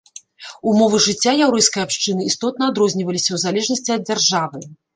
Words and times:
Умовы 0.71 1.01
жыцця 1.07 1.33
яўрэйскай 1.49 1.85
абшчыны 1.87 2.21
істотна 2.31 2.63
адрозніваліся 2.73 3.27
ў 3.33 3.37
залежнасці 3.47 3.89
ад 4.01 4.13
дзяржавы. 4.13 4.59